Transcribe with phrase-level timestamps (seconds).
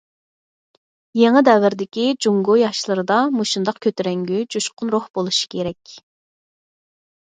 [1.19, 5.99] يېڭى دەۋردىكى جۇڭگو ياشلىرىدا مۇشۇنداق كۆتۈرەڭگۈ، جۇشقۇن روھ بولۇشى كېرەك.